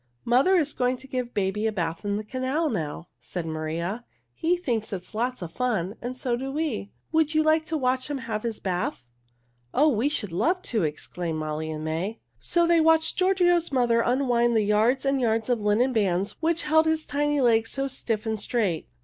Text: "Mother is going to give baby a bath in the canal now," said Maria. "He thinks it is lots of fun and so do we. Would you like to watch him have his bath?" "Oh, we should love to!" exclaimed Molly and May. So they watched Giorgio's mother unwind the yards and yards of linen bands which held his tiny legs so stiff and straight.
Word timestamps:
"Mother 0.25 0.55
is 0.55 0.73
going 0.73 0.97
to 0.97 1.07
give 1.07 1.35
baby 1.35 1.67
a 1.67 1.71
bath 1.71 2.03
in 2.03 2.15
the 2.15 2.23
canal 2.23 2.71
now," 2.71 3.07
said 3.19 3.45
Maria. 3.45 4.03
"He 4.33 4.57
thinks 4.57 4.91
it 4.91 5.03
is 5.03 5.13
lots 5.13 5.43
of 5.43 5.51
fun 5.53 5.95
and 6.01 6.17
so 6.17 6.35
do 6.35 6.51
we. 6.51 6.91
Would 7.11 7.35
you 7.35 7.43
like 7.43 7.65
to 7.65 7.77
watch 7.77 8.09
him 8.09 8.17
have 8.17 8.41
his 8.41 8.59
bath?" 8.59 9.03
"Oh, 9.75 9.89
we 9.89 10.09
should 10.09 10.31
love 10.31 10.63
to!" 10.63 10.81
exclaimed 10.81 11.37
Molly 11.37 11.69
and 11.69 11.83
May. 11.85 12.19
So 12.39 12.65
they 12.65 12.81
watched 12.81 13.15
Giorgio's 13.17 13.71
mother 13.71 14.01
unwind 14.01 14.55
the 14.57 14.63
yards 14.63 15.05
and 15.05 15.21
yards 15.21 15.49
of 15.49 15.61
linen 15.61 15.93
bands 15.93 16.31
which 16.39 16.63
held 16.63 16.87
his 16.87 17.05
tiny 17.05 17.39
legs 17.39 17.69
so 17.69 17.87
stiff 17.87 18.25
and 18.25 18.39
straight. 18.39 18.87